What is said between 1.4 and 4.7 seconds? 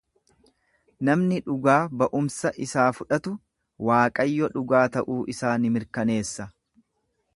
dhugaa ba'umsa isaa fudhatu Waaqayyo